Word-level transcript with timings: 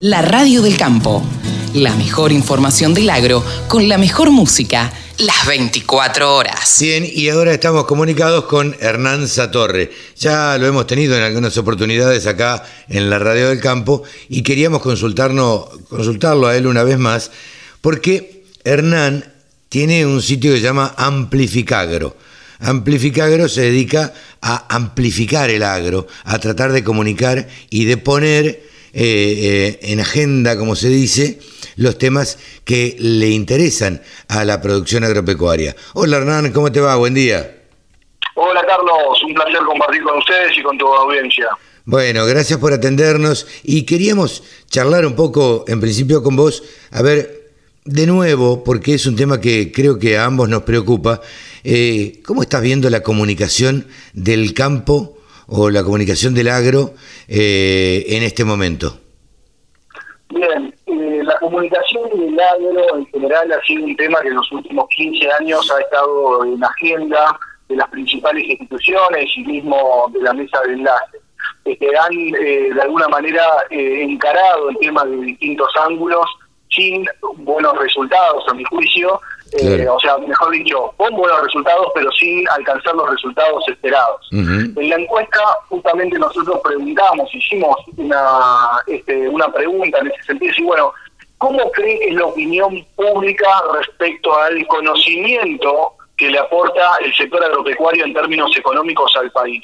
La 0.00 0.22
radio 0.22 0.62
del 0.62 0.76
campo. 0.76 1.28
La 1.74 1.92
mejor 1.96 2.30
información 2.30 2.94
del 2.94 3.10
agro 3.10 3.44
con 3.66 3.88
la 3.88 3.98
mejor 3.98 4.30
música. 4.30 4.92
Las 5.18 5.44
24 5.44 6.36
horas. 6.36 6.76
Bien, 6.78 7.04
y 7.04 7.28
ahora 7.30 7.52
estamos 7.52 7.84
comunicados 7.84 8.44
con 8.44 8.76
Hernán 8.78 9.26
Satorre. 9.26 9.90
Ya 10.16 10.56
lo 10.56 10.68
hemos 10.68 10.86
tenido 10.86 11.16
en 11.16 11.24
algunas 11.24 11.58
oportunidades 11.58 12.28
acá 12.28 12.64
en 12.88 13.10
la 13.10 13.18
radio 13.18 13.48
del 13.48 13.60
campo 13.60 14.04
y 14.28 14.42
queríamos 14.42 14.82
consultarnos, 14.82 15.64
consultarlo 15.88 16.46
a 16.46 16.56
él 16.56 16.68
una 16.68 16.84
vez 16.84 16.96
más 16.96 17.32
porque 17.80 18.44
Hernán 18.62 19.24
tiene 19.68 20.06
un 20.06 20.22
sitio 20.22 20.52
que 20.52 20.58
se 20.58 20.62
llama 20.62 20.94
Amplificagro. 20.96 22.16
Amplificagro 22.60 23.48
se 23.48 23.62
dedica 23.62 24.14
a 24.42 24.72
amplificar 24.72 25.50
el 25.50 25.64
agro, 25.64 26.06
a 26.22 26.38
tratar 26.38 26.70
de 26.70 26.84
comunicar 26.84 27.48
y 27.68 27.86
de 27.86 27.96
poner 27.96 28.67
eh, 28.92 29.78
eh, 29.82 29.92
en 29.92 30.00
agenda, 30.00 30.56
como 30.56 30.76
se 30.76 30.88
dice, 30.88 31.38
los 31.76 31.98
temas 31.98 32.38
que 32.64 32.96
le 32.98 33.28
interesan 33.28 34.02
a 34.28 34.44
la 34.44 34.60
producción 34.60 35.04
agropecuaria. 35.04 35.76
Hola 35.94 36.18
Hernán, 36.18 36.52
¿cómo 36.52 36.72
te 36.72 36.80
va? 36.80 36.96
Buen 36.96 37.14
día. 37.14 37.56
Hola 38.34 38.64
Carlos, 38.66 39.22
un 39.26 39.34
placer 39.34 39.60
compartir 39.66 40.02
con 40.02 40.18
ustedes 40.18 40.56
y 40.56 40.62
con 40.62 40.78
tu 40.78 40.86
audiencia. 40.86 41.48
Bueno, 41.84 42.26
gracias 42.26 42.58
por 42.58 42.72
atendernos 42.72 43.46
y 43.62 43.84
queríamos 43.84 44.42
charlar 44.70 45.06
un 45.06 45.16
poco, 45.16 45.64
en 45.68 45.80
principio 45.80 46.22
con 46.22 46.36
vos, 46.36 46.62
a 46.90 47.02
ver, 47.02 47.52
de 47.84 48.06
nuevo, 48.06 48.62
porque 48.62 48.94
es 48.94 49.06
un 49.06 49.16
tema 49.16 49.40
que 49.40 49.72
creo 49.72 49.98
que 49.98 50.18
a 50.18 50.26
ambos 50.26 50.48
nos 50.48 50.62
preocupa, 50.62 51.22
eh, 51.64 52.20
¿cómo 52.24 52.42
estás 52.42 52.62
viendo 52.62 52.90
la 52.90 53.02
comunicación 53.02 53.86
del 54.12 54.52
campo 54.54 55.17
o 55.48 55.70
la 55.70 55.82
comunicación 55.82 56.34
del 56.34 56.48
agro 56.48 56.92
eh, 57.26 58.04
en 58.08 58.22
este 58.22 58.44
momento? 58.44 59.00
Bien, 60.28 60.74
eh, 60.86 61.22
la 61.24 61.38
comunicación 61.38 62.10
del 62.10 62.38
agro 62.38 62.98
en 62.98 63.06
general 63.06 63.52
ha 63.52 63.66
sido 63.66 63.84
un 63.84 63.96
tema 63.96 64.20
que 64.20 64.28
en 64.28 64.34
los 64.34 64.52
últimos 64.52 64.86
15 64.90 65.26
años 65.40 65.70
ha 65.70 65.80
estado 65.80 66.44
en 66.44 66.62
agenda 66.62 67.38
de 67.68 67.76
las 67.76 67.88
principales 67.88 68.44
instituciones 68.44 69.30
y 69.36 69.44
mismo 69.44 70.10
de 70.12 70.20
la 70.20 70.34
mesa 70.34 70.60
de 70.66 70.74
enlace. 70.74 71.18
Este, 71.64 71.86
han 71.96 72.12
eh, 72.12 72.70
de 72.74 72.82
alguna 72.82 73.08
manera 73.08 73.44
encarado 73.70 74.70
el 74.70 74.76
tema 74.78 75.04
de 75.04 75.16
distintos 75.16 75.68
ángulos 75.80 76.26
sin 76.70 77.06
buenos 77.38 77.76
resultados, 77.78 78.44
a 78.48 78.54
mi 78.54 78.64
juicio, 78.64 79.20
eh, 79.52 79.88
o 79.88 79.98
sea, 80.00 80.18
mejor 80.18 80.50
dicho, 80.52 80.92
con 80.96 81.14
buenos 81.14 81.42
resultados, 81.42 81.88
pero 81.94 82.10
sin 82.12 82.48
alcanzar 82.48 82.94
los 82.94 83.10
resultados 83.10 83.66
esperados. 83.68 84.28
En 84.32 84.88
la 84.88 84.96
encuesta, 84.96 85.40
justamente 85.68 86.18
nosotros 86.18 86.60
preguntamos, 86.62 87.34
hicimos 87.34 87.76
una, 87.96 88.80
este, 88.86 89.28
una 89.28 89.50
pregunta 89.52 89.98
en 89.98 90.08
ese 90.08 90.22
sentido, 90.24 90.52
y 90.56 90.62
bueno, 90.64 90.92
¿cómo 91.38 91.70
cree 91.72 91.98
que 91.98 92.08
es 92.08 92.14
la 92.14 92.26
opinión 92.26 92.84
pública 92.96 93.48
respecto 93.74 94.36
al 94.36 94.66
conocimiento 94.66 95.94
que 96.18 96.30
le 96.30 96.38
aporta 96.38 96.96
el 97.00 97.14
sector 97.14 97.42
agropecuario 97.42 98.04
en 98.04 98.12
términos 98.12 98.50
económicos 98.56 99.10
al 99.16 99.30
país. 99.30 99.62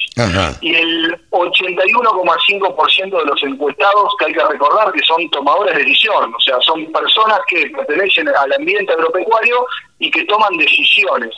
Y 0.61 0.73
el 0.73 1.15
81,5% 1.29 3.19
de 3.19 3.25
los 3.25 3.43
encuestados, 3.43 4.13
que 4.17 4.25
hay 4.25 4.33
que 4.33 4.45
recordar 4.45 4.91
que 4.93 5.03
son 5.03 5.29
tomadores 5.31 5.75
de 5.75 5.83
decisión, 5.83 6.33
o 6.33 6.39
sea, 6.39 6.55
son 6.61 6.89
personas 6.93 7.39
que 7.47 7.67
pertenecen 7.67 8.29
al 8.29 8.53
ambiente 8.53 8.93
agropecuario 8.93 9.67
y 9.99 10.09
que 10.09 10.23
toman 10.23 10.55
decisiones, 10.57 11.35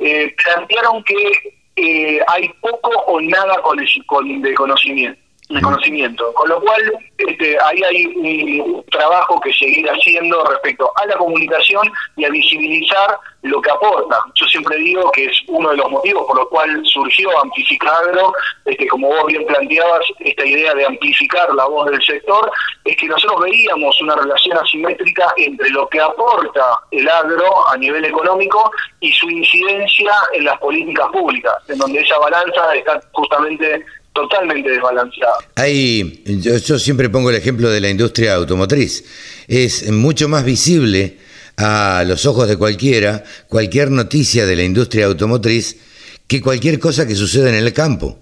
eh, 0.00 0.34
plantearon 0.42 1.02
que 1.04 1.30
eh, 1.76 2.20
hay 2.26 2.48
poco 2.60 2.90
o 3.06 3.20
nada 3.20 3.60
con, 3.62 3.78
con 4.06 4.42
de 4.42 4.54
conocimiento 4.54 5.25
de 5.48 5.60
conocimiento. 5.60 6.32
Con 6.34 6.48
lo 6.48 6.60
cual, 6.60 6.82
este, 7.18 7.56
ahí 7.62 7.82
hay 7.82 8.06
un 8.06 8.84
trabajo 8.90 9.40
que 9.40 9.52
seguir 9.52 9.88
haciendo 9.88 10.44
respecto 10.44 10.90
a 10.96 11.06
la 11.06 11.16
comunicación 11.16 11.90
y 12.16 12.24
a 12.24 12.30
visibilizar 12.30 13.18
lo 13.42 13.60
que 13.60 13.70
aporta. 13.70 14.18
Yo 14.34 14.46
siempre 14.46 14.76
digo 14.78 15.10
que 15.12 15.26
es 15.26 15.38
uno 15.46 15.70
de 15.70 15.76
los 15.76 15.90
motivos 15.90 16.26
por 16.26 16.36
los 16.36 16.48
cuales 16.48 16.80
surgió 16.90 17.28
Amplificagro, 17.40 18.32
este, 18.64 18.88
como 18.88 19.08
vos 19.08 19.26
bien 19.26 19.46
planteabas, 19.46 20.04
esta 20.20 20.44
idea 20.44 20.74
de 20.74 20.86
amplificar 20.86 21.54
la 21.54 21.66
voz 21.66 21.90
del 21.90 22.02
sector, 22.02 22.50
es 22.84 22.96
que 22.96 23.06
nosotros 23.06 23.40
veíamos 23.42 24.00
una 24.02 24.16
relación 24.16 24.58
asimétrica 24.58 25.32
entre 25.36 25.70
lo 25.70 25.88
que 25.88 26.00
aporta 26.00 26.80
el 26.90 27.08
agro 27.08 27.68
a 27.68 27.76
nivel 27.76 28.04
económico 28.04 28.70
y 29.00 29.12
su 29.12 29.30
incidencia 29.30 30.12
en 30.32 30.44
las 30.44 30.58
políticas 30.58 31.08
públicas, 31.12 31.54
en 31.68 31.78
donde 31.78 32.00
esa 32.00 32.18
balanza 32.18 32.74
está 32.74 33.00
justamente 33.12 33.84
totalmente 34.16 34.70
desbalanceado. 34.70 35.34
Hay, 35.54 36.22
yo, 36.24 36.78
siempre 36.78 37.10
pongo 37.10 37.30
el 37.30 37.36
ejemplo 37.36 37.70
de 37.70 37.80
la 37.80 37.90
industria 37.90 38.34
automotriz. 38.34 39.04
Es 39.46 39.90
mucho 39.92 40.28
más 40.28 40.44
visible 40.44 41.18
a 41.56 42.02
los 42.06 42.26
ojos 42.26 42.48
de 42.48 42.56
cualquiera 42.56 43.22
cualquier 43.48 43.90
noticia 43.90 44.46
de 44.46 44.56
la 44.56 44.62
industria 44.62 45.06
automotriz 45.06 45.76
que 46.26 46.40
cualquier 46.40 46.78
cosa 46.78 47.06
que 47.06 47.14
suceda 47.14 47.48
en 47.50 47.54
el 47.54 47.72
campo. 47.72 48.18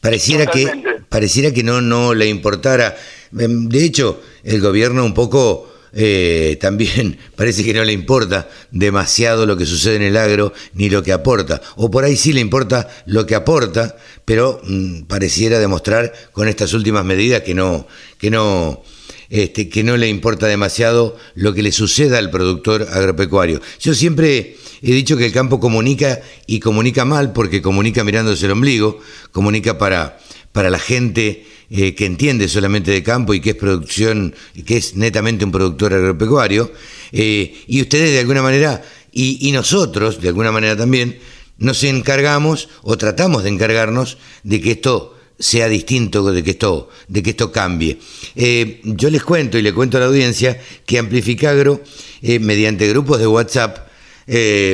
Pareciera 0.00 0.46
que, 0.46 0.70
pareciera 1.08 1.52
que 1.52 1.62
no, 1.62 1.80
no 1.80 2.14
le 2.14 2.26
importara. 2.26 2.96
Em, 3.36 3.68
de 3.68 3.84
hecho, 3.84 4.20
el 4.44 4.60
gobierno 4.60 5.04
un 5.04 5.14
poco 5.14 5.72
eh, 5.92 6.58
también 6.60 7.18
parece 7.36 7.64
que 7.64 7.74
no 7.74 7.84
le 7.84 7.92
importa 7.92 8.48
demasiado 8.70 9.46
lo 9.46 9.56
que 9.56 9.66
sucede 9.66 9.96
en 9.96 10.02
el 10.02 10.16
agro 10.16 10.52
ni 10.74 10.90
lo 10.90 11.02
que 11.02 11.12
aporta. 11.12 11.60
O 11.76 11.90
por 11.90 12.04
ahí 12.04 12.16
sí 12.16 12.32
le 12.32 12.40
importa 12.40 12.88
lo 13.06 13.26
que 13.26 13.34
aporta, 13.34 13.96
pero 14.24 14.60
mm, 14.64 15.02
pareciera 15.02 15.58
demostrar 15.58 16.12
con 16.32 16.48
estas 16.48 16.72
últimas 16.72 17.04
medidas 17.04 17.42
que 17.42 17.54
no, 17.54 17.86
que 18.18 18.30
no, 18.30 18.82
este, 19.30 19.68
que 19.68 19.84
no 19.84 19.96
le 19.96 20.08
importa 20.08 20.46
demasiado 20.46 21.16
lo 21.34 21.52
que 21.52 21.62
le 21.62 21.72
suceda 21.72 22.18
al 22.18 22.30
productor 22.30 22.88
agropecuario. 22.90 23.60
Yo 23.80 23.94
siempre 23.94 24.56
he 24.82 24.92
dicho 24.92 25.16
que 25.16 25.26
el 25.26 25.32
campo 25.32 25.60
comunica 25.60 26.20
y 26.46 26.60
comunica 26.60 27.04
mal 27.04 27.32
porque 27.32 27.62
comunica 27.62 28.04
mirándose 28.04 28.46
el 28.46 28.52
ombligo, 28.52 29.00
comunica 29.32 29.78
para, 29.78 30.18
para 30.52 30.70
la 30.70 30.78
gente 30.78 31.44
eh, 31.70 31.94
que 31.94 32.06
entiende 32.06 32.48
solamente 32.48 32.90
de 32.90 33.02
campo 33.02 33.34
y 33.34 33.40
que 33.40 33.50
es 33.50 33.56
producción, 33.56 34.34
que 34.64 34.78
es 34.78 34.96
netamente 34.96 35.44
un 35.44 35.52
productor 35.52 35.92
agropecuario, 35.92 36.72
eh, 37.12 37.62
y 37.66 37.82
ustedes 37.82 38.10
de 38.12 38.20
alguna 38.20 38.40
manera, 38.40 38.82
y, 39.12 39.52
nosotros 39.52 40.18
de 40.18 40.28
alguna 40.28 40.50
manera 40.50 40.78
también, 40.78 41.18
nos 41.58 41.84
encargamos 41.84 42.70
o 42.80 42.96
tratamos 42.96 43.42
de 43.42 43.50
encargarnos 43.50 44.16
de 44.44 44.62
que 44.62 44.70
esto 44.70 45.18
sea 45.38 45.68
distinto, 45.68 46.32
de 46.32 46.42
que 46.42 46.52
esto, 46.52 46.88
de 47.06 47.22
que 47.22 47.30
esto 47.30 47.52
cambie. 47.52 47.98
Eh, 48.34 48.80
yo 48.84 49.10
les 49.10 49.22
cuento 49.22 49.58
y 49.58 49.62
le 49.62 49.74
cuento 49.74 49.98
a 49.98 50.00
la 50.00 50.06
audiencia 50.06 50.58
que 50.86 50.98
Amplificagro, 50.98 51.82
mediante 52.22 52.88
grupos 52.88 53.18
de 53.18 53.26
WhatsApp 53.26 53.88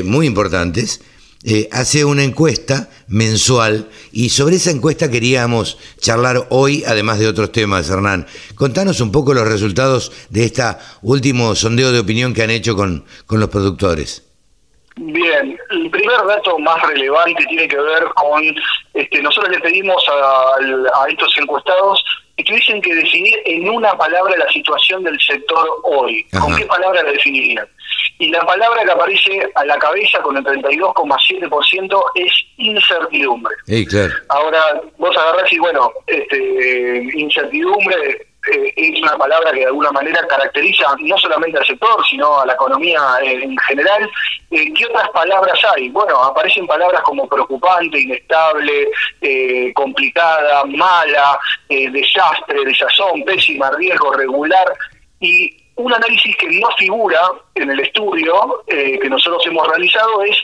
muy 0.04 0.26
importantes, 0.26 1.00
eh, 1.44 1.68
hace 1.72 2.04
una 2.04 2.24
encuesta 2.24 2.88
mensual 3.08 3.88
y 4.12 4.30
sobre 4.30 4.56
esa 4.56 4.70
encuesta 4.70 5.10
queríamos 5.10 5.78
charlar 5.98 6.46
hoy, 6.48 6.84
además 6.86 7.18
de 7.18 7.28
otros 7.28 7.52
temas, 7.52 7.90
Hernán. 7.90 8.26
Contanos 8.54 9.00
un 9.00 9.12
poco 9.12 9.34
los 9.34 9.46
resultados 9.46 10.10
de 10.30 10.44
este 10.44 10.62
último 11.02 11.54
sondeo 11.54 11.92
de 11.92 12.00
opinión 12.00 12.32
que 12.32 12.42
han 12.42 12.50
hecho 12.50 12.74
con, 12.74 13.04
con 13.26 13.40
los 13.40 13.50
productores. 13.50 14.24
Bien, 14.96 15.58
el 15.70 15.90
primer 15.90 16.24
dato 16.24 16.56
más 16.60 16.80
relevante 16.82 17.44
tiene 17.46 17.66
que 17.66 17.76
ver 17.76 18.04
con, 18.14 18.42
este, 18.94 19.20
nosotros 19.22 19.50
le 19.50 19.60
pedimos 19.60 20.02
a, 20.08 21.08
estos 21.08 21.36
encuestados 21.38 22.02
que 22.36 22.44
tuviesen 22.44 22.80
que 22.80 22.94
definir 22.94 23.38
en 23.44 23.68
una 23.68 23.96
palabra 23.96 24.36
la 24.36 24.48
situación 24.50 25.04
del 25.04 25.18
sector 25.20 25.68
hoy. 25.84 26.26
¿Con 26.40 26.56
qué 26.56 26.66
palabra 26.66 27.02
la 27.02 27.12
definirían? 27.12 27.66
y 28.18 28.28
la 28.28 28.40
palabra 28.46 28.84
que 28.84 28.90
aparece 28.90 29.48
a 29.54 29.64
la 29.64 29.78
cabeza 29.78 30.20
con 30.20 30.36
el 30.36 30.44
32,7% 30.44 32.02
es 32.14 32.32
incertidumbre. 32.58 33.54
Ahora 34.28 34.80
vos 34.98 35.16
agarrás 35.16 35.52
y 35.52 35.58
bueno, 35.58 35.92
este, 36.06 37.08
incertidumbre 37.14 38.26
eh, 38.52 38.72
es 38.76 39.02
una 39.02 39.16
palabra 39.16 39.52
que 39.52 39.60
de 39.60 39.66
alguna 39.66 39.90
manera 39.92 40.26
caracteriza 40.26 40.94
no 41.00 41.16
solamente 41.18 41.58
al 41.58 41.66
sector, 41.66 42.04
sino 42.08 42.40
a 42.40 42.46
la 42.46 42.54
economía 42.54 43.00
en 43.22 43.56
general. 43.58 44.10
Eh, 44.50 44.72
¿Qué 44.74 44.86
otras 44.86 45.08
palabras 45.10 45.58
hay? 45.74 45.88
Bueno, 45.90 46.22
aparecen 46.22 46.66
palabras 46.66 47.02
como 47.02 47.28
preocupante, 47.28 48.00
inestable, 48.00 48.88
eh, 49.20 49.72
complicada, 49.74 50.64
mala, 50.64 51.38
desastre, 51.68 52.64
desazón, 52.64 53.24
pésima, 53.24 53.70
riesgo, 53.70 54.12
regular. 54.12 54.72
Y 55.20 55.64
un 55.76 55.92
análisis 55.92 56.36
que 56.36 56.48
no 56.60 56.68
figura 56.76 57.20
en 57.54 57.70
el 57.70 57.80
estudio 57.80 58.62
eh, 58.66 58.98
que 59.00 59.08
nosotros 59.08 59.44
hemos 59.46 59.66
realizado 59.68 60.22
es 60.22 60.36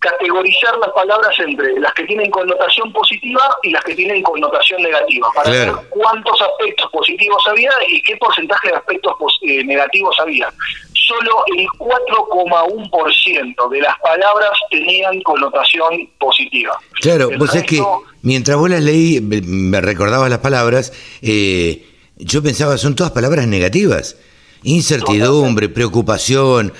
categorizar 0.00 0.76
las 0.78 0.90
palabras 0.92 1.38
entre 1.38 1.78
las 1.78 1.92
que 1.92 2.04
tienen 2.04 2.30
connotación 2.30 2.90
positiva 2.92 3.42
y 3.62 3.70
las 3.70 3.84
que 3.84 3.94
tienen 3.94 4.22
connotación 4.22 4.82
negativa, 4.82 5.28
para 5.34 5.50
ver 5.50 5.72
cuántos 5.90 6.40
aspectos 6.40 6.90
positivos 6.90 7.42
había 7.46 7.70
y 7.86 8.02
qué 8.02 8.16
porcentaje 8.16 8.68
de 8.68 8.76
aspectos 8.76 9.14
eh, 9.42 9.62
negativos 9.62 10.16
había. 10.18 10.52
Solo 10.94 11.44
el 11.54 11.66
4,1% 11.78 13.68
de 13.68 13.80
las 13.80 13.98
palabras 13.98 14.52
tenían 14.70 15.20
connotación 15.22 16.08
positiva. 16.18 16.78
Claro, 17.00 17.30
pues 17.36 17.54
es 17.54 17.64
que 17.64 17.82
mientras 18.22 18.56
vos 18.56 18.70
las 18.70 18.82
leí, 18.82 19.20
me 19.20 19.80
recordaba 19.82 20.30
las 20.30 20.38
palabras, 20.38 20.94
eh, 21.20 21.84
yo 22.16 22.42
pensaba, 22.42 22.78
son 22.78 22.96
todas 22.96 23.12
palabras 23.12 23.46
negativas. 23.46 24.16
Incertidumbre, 24.62 25.68
preocupación, 25.68 26.72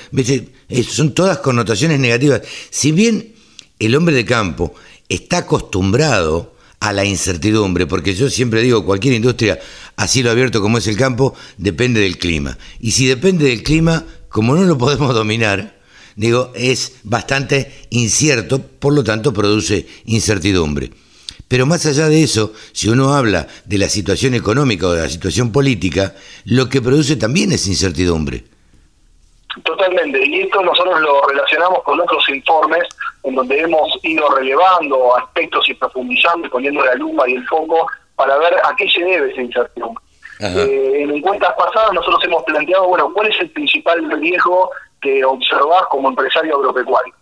son 0.88 1.14
todas 1.14 1.38
connotaciones 1.38 1.98
negativas. 1.98 2.42
Si 2.70 2.92
bien 2.92 3.34
el 3.78 3.94
hombre 3.94 4.14
de 4.14 4.24
campo 4.24 4.74
está 5.08 5.38
acostumbrado 5.38 6.54
a 6.80 6.92
la 6.92 7.04
incertidumbre, 7.04 7.86
porque 7.86 8.14
yo 8.14 8.30
siempre 8.30 8.62
digo, 8.62 8.84
cualquier 8.84 9.14
industria 9.14 9.58
a 9.96 10.08
cielo 10.08 10.30
abierto 10.30 10.62
como 10.62 10.78
es 10.78 10.86
el 10.86 10.96
campo, 10.96 11.34
depende 11.58 12.00
del 12.00 12.18
clima. 12.18 12.56
Y 12.80 12.92
si 12.92 13.06
depende 13.06 13.46
del 13.46 13.62
clima, 13.62 14.04
como 14.28 14.54
no 14.54 14.64
lo 14.64 14.78
podemos 14.78 15.14
dominar, 15.14 15.78
digo, 16.16 16.52
es 16.54 16.92
bastante 17.02 17.86
incierto, 17.90 18.62
por 18.62 18.94
lo 18.94 19.04
tanto 19.04 19.32
produce 19.32 19.86
incertidumbre. 20.06 20.90
Pero 21.48 21.66
más 21.66 21.84
allá 21.84 22.08
de 22.08 22.22
eso, 22.22 22.52
si 22.72 22.88
uno 22.88 23.12
habla 23.12 23.48
de 23.66 23.78
la 23.78 23.88
situación 23.88 24.34
económica 24.34 24.86
o 24.86 24.92
de 24.92 25.02
la 25.02 25.08
situación 25.10 25.50
política, 25.50 26.14
lo 26.44 26.68
que 26.68 26.80
produce 26.80 27.16
también 27.16 27.52
es 27.52 27.66
incertidumbre. 27.66 28.44
Totalmente, 29.64 30.24
y 30.24 30.42
esto 30.42 30.62
nosotros 30.62 31.00
lo 31.00 31.22
relacionamos 31.22 31.82
con 31.82 32.00
otros 32.00 32.28
informes 32.28 32.84
en 33.24 33.34
donde 33.34 33.60
hemos 33.60 33.98
ido 34.04 34.28
relevando 34.30 35.16
aspectos 35.16 35.68
y 35.68 35.74
profundizando 35.74 36.46
y 36.46 36.50
poniendo 36.50 36.84
la 36.84 36.94
lupa 36.94 37.28
y 37.28 37.34
el 37.34 37.46
foco 37.48 37.86
para 38.14 38.38
ver 38.38 38.54
a 38.62 38.74
qué 38.76 38.88
se 38.88 39.02
debe 39.02 39.32
esa 39.32 39.42
incertidumbre. 39.42 40.04
Eh, 40.40 41.02
en 41.02 41.10
encuestas 41.10 41.52
pasadas 41.54 41.92
nosotros 41.92 42.24
hemos 42.24 42.44
planteado, 42.44 42.88
bueno, 42.88 43.12
¿cuál 43.12 43.26
es 43.26 43.40
el 43.40 43.50
principal 43.50 44.08
riesgo 44.20 44.70
que 45.02 45.24
observás 45.24 45.82
como 45.90 46.08
empresario 46.08 46.56
agropecuario? 46.56 47.12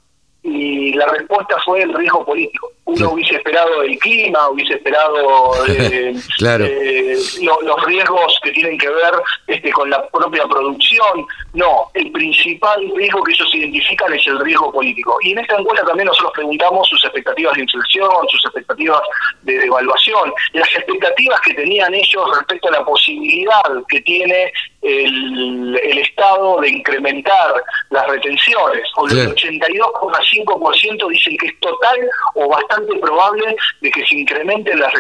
Y 0.43 0.93
la 0.93 1.07
respuesta 1.07 1.57
fue 1.65 1.83
el 1.83 1.95
riesgo 1.95 2.25
político 2.25 2.68
uno 2.89 3.11
hubiese 3.11 3.35
esperado 3.35 3.83
el 3.83 3.99
clima, 3.99 4.49
hubiese 4.49 4.75
esperado 4.75 5.53
eh, 5.69 6.15
eh, 6.41 7.19
los 7.41 7.85
riesgos 7.85 8.41
que 8.43 8.51
tienen 8.53 8.79
que 8.79 8.89
ver 8.89 9.13
este, 9.47 9.71
con 9.71 9.91
la 9.91 10.09
propia 10.09 10.45
producción. 10.45 11.27
No, 11.53 11.91
el 11.93 12.11
principal 12.13 12.91
riesgo 12.97 13.23
que 13.25 13.33
ellos 13.33 13.55
identifican 13.55 14.13
es 14.15 14.27
el 14.27 14.41
riesgo 14.41 14.73
político. 14.73 15.19
Y 15.23 15.33
en 15.33 15.41
esta 15.41 15.57
encuesta 15.57 15.87
también 15.87 16.07
nosotros 16.07 16.33
preguntamos 16.35 16.89
sus 16.89 17.05
expectativas 17.05 17.55
de 17.57 17.63
inflación, 17.63 18.11
sus 18.29 18.45
expectativas 18.47 19.03
de 19.43 19.59
devaluación, 19.59 20.33
las 20.55 20.69
expectativas 20.75 21.41
que 21.43 21.55
tenían 21.55 21.93
ellos 21.93 22.39
respecto 22.39 22.69
a 22.69 22.73
la 22.73 22.85
posibilidad 22.87 23.63
que 23.89 24.01
tiene 24.01 24.51
el, 24.81 25.99
Estado 25.99 26.61
de 26.61 26.69
incrementar 26.69 27.55
las 27.91 28.07
retenciones. 28.07 28.83
O 28.97 29.07
el 29.09 29.35
82,5% 29.35 31.09
dicen 31.11 31.37
que 31.37 31.47
es 31.49 31.61
total 31.61 31.99
o 32.35 32.49
bastante 32.49 32.78
probable 33.01 33.57
de 33.81 33.91
que 33.91 34.05
se 34.07 34.17
incrementen 34.17 34.79
las, 34.79 34.93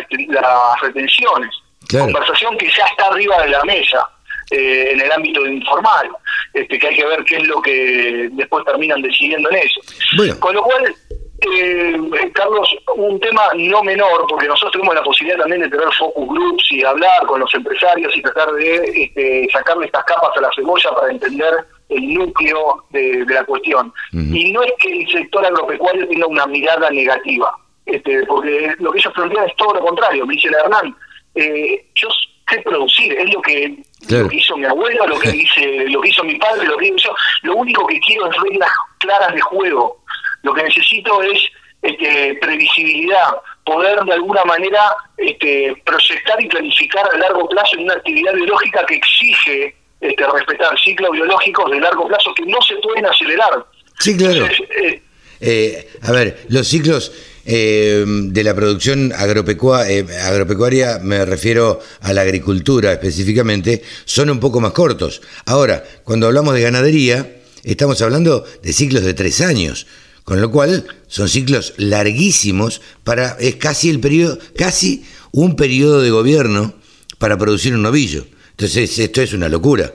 retenciones. 0.80 1.50
Conversación 1.90 2.56
que 2.58 2.66
ya 2.66 2.84
está 2.86 3.06
arriba 3.06 3.42
de 3.42 3.50
la 3.50 3.64
mesa. 3.64 4.08
Eh, 4.50 4.92
en 4.92 5.00
el 5.02 5.12
ámbito 5.12 5.44
informal, 5.46 6.08
este, 6.54 6.78
que 6.78 6.88
hay 6.88 6.96
que 6.96 7.04
ver 7.04 7.22
qué 7.24 7.36
es 7.36 7.46
lo 7.46 7.60
que 7.60 8.30
después 8.32 8.64
terminan 8.64 9.02
decidiendo 9.02 9.50
en 9.50 9.56
eso. 9.56 9.80
Con 10.40 10.54
lo 10.54 10.62
cual, 10.62 10.94
eh, 11.40 12.00
Carlos, 12.32 12.74
un 12.96 13.20
tema 13.20 13.42
no 13.56 13.82
menor, 13.82 14.26
porque 14.26 14.48
nosotros 14.48 14.72
tenemos 14.72 14.94
la 14.94 15.02
posibilidad 15.02 15.40
también 15.40 15.60
de 15.60 15.68
tener 15.68 15.92
focus 15.98 16.28
groups 16.28 16.64
y 16.72 16.82
hablar 16.82 17.26
con 17.26 17.40
los 17.40 17.54
empresarios 17.54 18.16
y 18.16 18.22
tratar 18.22 18.50
de 18.52 18.76
este, 18.94 19.48
sacarle 19.52 19.84
estas 19.84 20.04
capas 20.04 20.34
a 20.34 20.40
la 20.40 20.50
cebolla 20.54 20.90
para 20.94 21.12
entender 21.12 21.52
el 21.90 22.14
núcleo 22.14 22.84
de, 22.88 23.26
la 23.28 23.44
cuestión. 23.44 23.92
Y 24.12 24.50
no 24.50 24.62
es 24.62 24.72
que 24.80 24.90
el 24.90 25.08
sector 25.10 25.44
agropecuario 25.44 26.08
tenga 26.08 26.26
una 26.26 26.46
mirada 26.46 26.88
negativa 26.90 27.54
este, 27.88 28.26
porque 28.26 28.74
lo 28.78 28.92
que 28.92 28.98
ellos 28.98 29.12
plantean 29.14 29.48
es 29.48 29.56
todo 29.56 29.74
lo 29.74 29.80
contrario, 29.80 30.26
me 30.26 30.34
dice 30.34 30.48
Hernán, 30.48 30.94
eh, 31.34 31.86
yo 31.94 32.08
sé 32.50 32.60
producir, 32.60 33.12
es 33.14 33.32
lo 33.32 33.40
que, 33.40 33.78
hizo 34.32 34.56
mi 34.56 34.64
abuelo, 34.66 35.06
lo 35.06 35.18
que 35.18 35.32
dice, 35.32 35.84
lo 35.88 36.00
que 36.00 36.10
hizo 36.10 36.22
mi 36.24 36.34
padre, 36.36 36.66
lo 36.66 36.76
que 36.76 36.88
hizo 36.88 36.96
yo, 36.96 37.14
lo 37.42 37.56
único 37.56 37.86
que 37.86 37.98
quiero 38.00 38.30
es 38.30 38.36
reglas 38.42 38.70
claras 38.98 39.34
de 39.34 39.40
juego, 39.40 40.02
lo 40.42 40.52
que 40.52 40.64
necesito 40.64 41.22
es 41.22 41.40
este, 41.80 42.38
previsibilidad, 42.40 43.36
poder 43.64 44.00
de 44.04 44.12
alguna 44.12 44.44
manera 44.44 44.80
este, 45.16 45.74
proyectar 45.84 46.42
y 46.42 46.48
planificar 46.48 47.08
a 47.12 47.18
largo 47.18 47.48
plazo 47.48 47.76
en 47.76 47.84
una 47.84 47.94
actividad 47.94 48.34
biológica 48.34 48.84
que 48.86 48.96
exige 48.96 49.74
este, 50.00 50.26
respetar 50.26 50.78
ciclos 50.78 51.10
biológicos 51.12 51.70
de 51.70 51.80
largo 51.80 52.06
plazo 52.06 52.34
que 52.34 52.44
no 52.44 52.60
se 52.62 52.76
pueden 52.76 53.06
acelerar. 53.06 53.64
Sí, 53.98 54.16
claro. 54.16 54.46
Eh, 54.46 55.02
eh, 55.40 55.88
a 56.02 56.12
ver, 56.12 56.46
los 56.48 56.66
ciclos 56.66 57.12
eh, 57.50 58.04
de 58.06 58.44
la 58.44 58.54
producción 58.54 59.10
eh, 59.10 60.06
agropecuaria, 60.22 60.98
me 61.02 61.24
refiero 61.24 61.80
a 62.02 62.12
la 62.12 62.20
agricultura 62.20 62.92
específicamente, 62.92 63.82
son 64.04 64.28
un 64.28 64.38
poco 64.38 64.60
más 64.60 64.72
cortos. 64.72 65.22
Ahora, 65.46 65.82
cuando 66.04 66.26
hablamos 66.26 66.52
de 66.52 66.60
ganadería, 66.60 67.36
estamos 67.64 68.02
hablando 68.02 68.44
de 68.62 68.72
ciclos 68.74 69.02
de 69.02 69.14
tres 69.14 69.40
años, 69.40 69.86
con 70.24 70.42
lo 70.42 70.50
cual 70.50 70.84
son 71.06 71.30
ciclos 71.30 71.72
larguísimos 71.78 72.82
para, 73.02 73.38
es 73.40 73.56
casi 73.56 73.88
el 73.88 73.98
periodo, 73.98 74.38
casi 74.54 75.06
un 75.32 75.56
periodo 75.56 76.02
de 76.02 76.10
gobierno 76.10 76.74
para 77.16 77.38
producir 77.38 77.74
un 77.74 77.80
novillo. 77.80 78.26
Entonces, 78.50 78.98
esto 78.98 79.22
es 79.22 79.32
una 79.32 79.48
locura. 79.48 79.90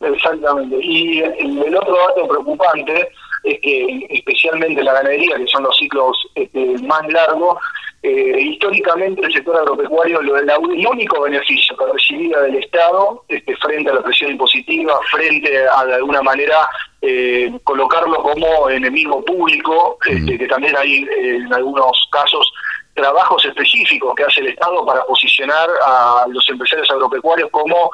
Exactamente. 0.00 0.76
Y 0.82 1.20
el 1.20 1.76
otro 1.76 1.94
dato 2.08 2.26
preocupante 2.26 3.08
es 3.46 3.60
que 3.60 4.06
especialmente 4.10 4.82
la 4.82 4.92
ganadería, 4.92 5.36
que 5.36 5.46
son 5.46 5.62
los 5.62 5.76
ciclos 5.76 6.28
este, 6.34 6.76
más 6.82 7.06
largos, 7.08 7.58
eh, 8.02 8.40
históricamente 8.40 9.24
el 9.24 9.32
sector 9.32 9.56
agropecuario 9.56 10.20
lo, 10.20 10.36
el 10.36 10.86
único 10.86 11.22
beneficio 11.22 11.76
que 11.76 11.92
recibía 11.92 12.38
del 12.40 12.56
Estado 12.56 13.24
este, 13.28 13.56
frente 13.56 13.90
a 13.90 13.94
la 13.94 14.02
presión 14.02 14.32
impositiva, 14.32 14.98
frente 15.10 15.64
a 15.68 15.84
de 15.84 15.94
alguna 15.94 16.22
manera 16.22 16.68
eh, 17.02 17.52
colocarlo 17.62 18.22
como 18.22 18.68
enemigo 18.68 19.24
público, 19.24 19.98
este, 20.06 20.38
que 20.38 20.46
también 20.46 20.76
hay 20.76 21.04
eh, 21.04 21.36
en 21.36 21.54
algunos 21.54 22.08
casos 22.10 22.52
trabajos 22.94 23.44
específicos 23.44 24.14
que 24.16 24.24
hace 24.24 24.40
el 24.40 24.48
Estado 24.48 24.84
para 24.84 25.04
posicionar 25.04 25.68
a 25.84 26.26
los 26.28 26.48
empresarios 26.48 26.90
agropecuarios 26.90 27.50
como 27.50 27.90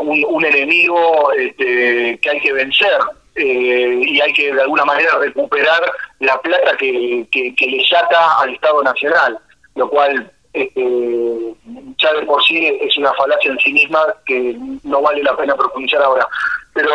un, 0.00 0.24
un, 0.28 0.44
enemigo 0.44 1.32
este, 1.32 2.18
que 2.22 2.30
hay 2.30 2.40
que 2.40 2.52
vencer 2.52 2.98
eh, 3.36 4.00
y 4.06 4.20
hay 4.20 4.32
que 4.32 4.52
de 4.52 4.62
alguna 4.62 4.84
manera 4.84 5.18
recuperar 5.18 5.82
la 6.20 6.40
plata 6.40 6.76
que, 6.76 7.26
que, 7.30 7.66
le 7.66 7.84
ata 7.96 8.40
al 8.40 8.54
Estado 8.54 8.82
Nacional, 8.82 9.38
lo 9.74 9.88
cual 9.88 10.30
este, 10.52 11.54
ya 11.98 12.12
de 12.14 12.22
por 12.26 12.42
sí 12.44 12.66
es 12.80 12.96
una 12.96 13.12
falacia 13.14 13.50
en 13.50 13.58
sí 13.58 13.72
misma 13.72 14.06
que 14.24 14.56
no 14.84 15.02
vale 15.02 15.22
la 15.22 15.36
pena 15.36 15.56
profundizar 15.56 16.02
ahora. 16.02 16.28
Pero 16.74 16.90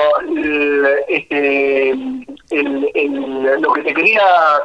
este, 1.07 1.93
lo 2.51 3.73
que 3.73 3.81
te 3.83 3.93
quería 3.93 4.21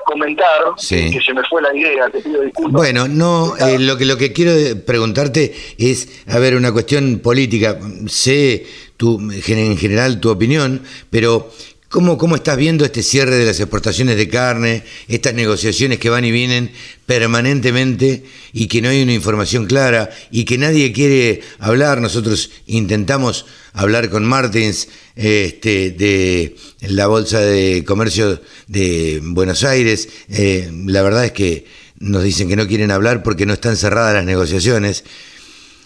comentar, 0.06 0.62
que 0.88 1.20
se 1.24 1.34
me 1.34 1.42
fue 1.48 1.62
la 1.62 1.76
idea, 1.76 2.08
te 2.10 2.20
pido 2.20 2.42
disculpas. 2.42 2.72
Bueno, 2.72 3.08
no, 3.08 3.56
eh, 3.56 3.78
lo, 3.78 3.96
que, 3.96 4.04
lo 4.04 4.16
que 4.16 4.32
quiero 4.32 4.52
preguntarte 4.84 5.54
es, 5.78 6.24
a 6.28 6.38
ver, 6.38 6.56
una 6.56 6.72
cuestión 6.72 7.20
política. 7.20 7.78
Sé 8.06 8.66
tu, 8.96 9.20
en 9.20 9.76
general 9.76 10.20
tu 10.20 10.30
opinión, 10.30 10.82
pero 11.10 11.50
¿Cómo, 11.94 12.18
¿Cómo 12.18 12.34
estás 12.34 12.56
viendo 12.56 12.84
este 12.84 13.04
cierre 13.04 13.36
de 13.36 13.44
las 13.44 13.60
exportaciones 13.60 14.16
de 14.16 14.28
carne, 14.28 14.82
estas 15.06 15.32
negociaciones 15.32 16.00
que 16.00 16.10
van 16.10 16.24
y 16.24 16.32
vienen 16.32 16.72
permanentemente 17.06 18.24
y 18.52 18.66
que 18.66 18.82
no 18.82 18.88
hay 18.88 19.00
una 19.00 19.12
información 19.12 19.66
clara 19.66 20.10
y 20.32 20.44
que 20.44 20.58
nadie 20.58 20.92
quiere 20.92 21.42
hablar? 21.60 22.00
Nosotros 22.00 22.50
intentamos 22.66 23.46
hablar 23.74 24.10
con 24.10 24.24
Martins 24.24 24.88
este, 25.14 25.92
de 25.92 26.56
la 26.80 27.06
Bolsa 27.06 27.38
de 27.38 27.84
Comercio 27.84 28.40
de 28.66 29.20
Buenos 29.22 29.62
Aires. 29.62 30.08
Eh, 30.30 30.72
la 30.86 31.00
verdad 31.02 31.26
es 31.26 31.32
que 31.32 31.64
nos 32.00 32.24
dicen 32.24 32.48
que 32.48 32.56
no 32.56 32.66
quieren 32.66 32.90
hablar 32.90 33.22
porque 33.22 33.46
no 33.46 33.52
están 33.52 33.76
cerradas 33.76 34.14
las 34.14 34.24
negociaciones. 34.24 35.04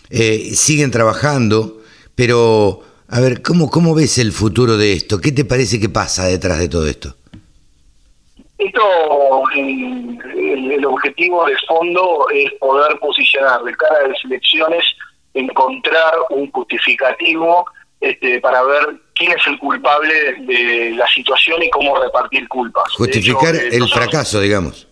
Eh, 0.09 0.53
siguen 0.55 0.91
trabajando, 0.91 1.83
pero 2.15 2.88
a 3.11 3.21
ver, 3.21 3.43
¿cómo, 3.43 3.71
¿cómo 3.71 3.95
ves 3.95 4.19
el 4.19 4.33
futuro 4.33 4.77
de 4.77 4.93
esto? 4.93 5.21
¿Qué 5.21 5.33
te 5.33 5.45
parece 5.45 5.81
que 5.81 5.89
pasa 5.89 6.27
detrás 6.27 6.59
de 6.59 6.69
todo 6.69 6.87
esto? 6.87 7.15
Esto, 8.59 8.83
el, 9.55 10.85
objetivo 10.85 11.47
de 11.47 11.57
fondo 11.67 12.27
es 12.35 12.53
poder 12.55 12.99
posicionar 12.99 13.63
de 13.63 13.73
cara 13.75 13.97
a 14.05 14.09
las 14.09 14.25
elecciones, 14.25 14.85
encontrar 15.33 16.13
un 16.31 16.51
justificativo 16.51 17.65
este, 18.01 18.41
para 18.41 18.63
ver 18.65 19.01
quién 19.15 19.33
es 19.33 19.47
el 19.47 19.59
culpable 19.59 20.15
de 20.41 20.93
la 20.97 21.07
situación 21.09 21.63
y 21.63 21.71
cómo 21.71 21.97
repartir 22.01 22.49
culpas. 22.49 22.93
Justificar 22.95 23.55
el 23.55 23.89
fracaso, 23.89 24.41
digamos. 24.41 24.88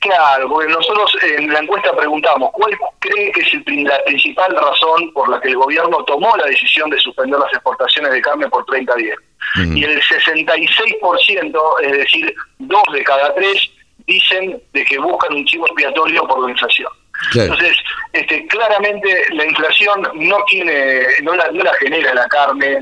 Claro, 0.00 0.48
porque 0.48 0.72
nosotros 0.72 1.16
en 1.22 1.52
la 1.52 1.60
encuesta 1.60 1.94
preguntamos, 1.94 2.50
¿cuál 2.52 2.76
cree 2.98 3.30
que 3.32 3.40
es 3.40 3.84
la 3.84 4.02
principal 4.04 4.56
razón 4.56 5.12
por 5.12 5.28
la 5.28 5.40
que 5.40 5.48
el 5.48 5.56
gobierno 5.56 6.02
tomó 6.04 6.34
la 6.36 6.46
decisión 6.46 6.88
de 6.90 6.98
suspender 6.98 7.38
las 7.38 7.52
exportaciones 7.52 8.12
de 8.12 8.22
carne 8.22 8.48
por 8.48 8.64
30 8.64 8.94
días? 8.96 9.18
Y 9.56 9.84
el 9.84 10.00
66%, 10.00 11.80
es 11.82 11.92
decir, 11.92 12.34
dos 12.58 12.82
de 12.92 13.02
cada 13.04 13.34
tres, 13.34 13.70
dicen 14.06 14.62
de 14.72 14.84
que 14.84 14.98
buscan 14.98 15.34
un 15.34 15.44
chivo 15.44 15.66
expiatorio 15.66 16.26
por 16.26 16.44
la 16.44 16.50
inflación. 16.50 16.90
Entonces, 17.34 17.76
este, 18.12 18.44
claramente 18.48 19.24
la 19.34 19.44
inflación 19.44 20.02
no 20.14 20.36
tiene, 20.48 21.02
no 21.22 21.34
la, 21.34 21.48
no 21.52 21.62
la 21.62 21.72
genera 21.74 22.12
la 22.12 22.26
carne, 22.26 22.78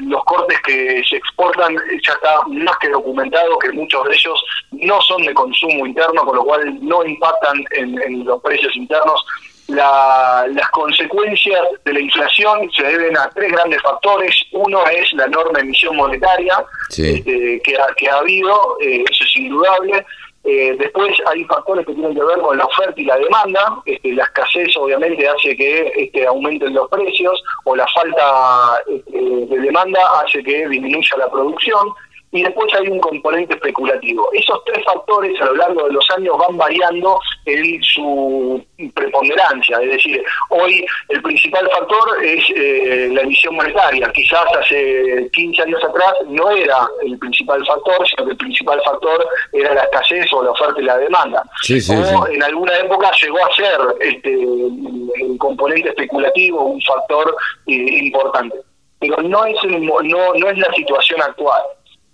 los 0.00 0.24
cortes 0.24 0.58
que 0.60 1.02
se 1.08 1.16
exportan 1.16 1.74
ya 2.06 2.12
está 2.12 2.42
más 2.48 2.76
que 2.78 2.90
documentado 2.90 3.58
que 3.58 3.72
muchos 3.72 4.04
de 4.04 4.14
ellos 4.14 4.44
no 4.72 5.00
son 5.00 5.22
de 5.22 5.32
consumo 5.32 5.86
interno, 5.86 6.22
con 6.24 6.36
lo 6.36 6.44
cual 6.44 6.78
no 6.82 7.04
impactan 7.04 7.64
en, 7.72 8.24
los 8.24 8.42
precios 8.42 8.76
internos. 8.76 9.24
las 9.68 10.68
consecuencias 10.70 11.62
de 11.84 11.92
la 11.94 12.00
inflación 12.00 12.70
se 12.72 12.82
deben 12.82 13.16
a 13.16 13.30
tres 13.30 13.50
grandes 13.52 13.80
factores. 13.80 14.34
Uno 14.52 14.84
es 14.86 15.12
la 15.14 15.24
enorme 15.24 15.60
emisión 15.60 15.96
monetaria 15.96 16.62
este, 16.90 17.60
que, 17.64 17.76
ha, 17.76 17.86
que 17.96 18.10
ha 18.10 18.16
habido, 18.16 18.76
eh, 18.82 19.04
eso 19.10 19.24
es 19.24 19.36
indudable. 19.36 20.04
Eh, 20.44 20.76
después 20.78 21.14
hay 21.26 21.44
factores 21.44 21.84
que 21.84 21.94
tienen 21.94 22.14
que 22.14 22.22
ver 22.22 22.38
con 22.38 22.56
la 22.56 22.64
oferta 22.64 23.00
y 23.00 23.04
la 23.04 23.18
demanda. 23.18 23.82
Este, 23.84 24.12
la 24.12 24.24
escasez 24.24 24.76
obviamente 24.76 25.28
hace 25.28 25.56
que 25.56 25.92
este, 25.96 26.26
aumenten 26.26 26.74
los 26.74 26.88
precios 26.88 27.42
o 27.64 27.76
la 27.76 27.86
falta 27.88 28.80
este, 28.86 29.20
de 29.20 29.58
demanda 29.60 30.00
hace 30.20 30.42
que 30.42 30.68
disminuya 30.68 31.16
la 31.18 31.30
producción 31.30 31.88
y 32.30 32.42
después 32.42 32.72
hay 32.74 32.88
un 32.88 33.00
componente 33.00 33.54
especulativo. 33.54 34.28
Esos 34.32 34.62
tres 34.64 34.84
factores 34.84 35.40
a 35.40 35.46
lo 35.46 35.54
largo 35.54 35.86
de 35.86 35.92
los 35.92 36.06
años 36.16 36.36
van 36.38 36.56
variando 36.56 37.18
en 37.46 37.82
su 37.82 38.62
preponderancia, 38.94 39.78
es 39.82 39.90
decir, 39.90 40.22
hoy 40.50 40.84
el 41.08 41.22
principal 41.22 41.68
factor 41.70 42.22
es 42.22 42.44
eh, 42.54 43.08
la 43.12 43.22
emisión 43.22 43.56
monetaria, 43.56 44.10
quizás 44.12 44.44
hace 44.60 45.28
15 45.32 45.62
años 45.62 45.82
atrás 45.82 46.12
no 46.26 46.50
era 46.50 46.86
el 47.02 47.18
principal 47.18 47.64
factor, 47.66 48.06
sino 48.08 48.26
que 48.26 48.32
el 48.32 48.36
principal 48.36 48.80
factor 48.84 49.26
era 49.52 49.74
la 49.74 49.82
escasez 49.82 50.32
o 50.32 50.42
la 50.42 50.50
oferta 50.50 50.80
y 50.80 50.84
la 50.84 50.98
demanda. 50.98 51.42
o 51.90 52.26
en 52.28 52.42
alguna 52.42 52.76
época 52.78 53.10
llegó 53.22 53.38
a 53.44 53.54
ser 53.54 53.78
este, 54.00 54.32
el 54.32 55.38
componente 55.38 55.88
especulativo 55.88 56.62
un 56.62 56.82
factor 56.82 57.34
eh, 57.66 57.72
importante. 57.72 58.56
Pero 59.00 59.16
no 59.22 59.44
es, 59.46 59.56
no, 59.64 60.00
no 60.34 60.50
es 60.50 60.58
la 60.58 60.72
situación 60.74 61.22
actual. 61.22 61.62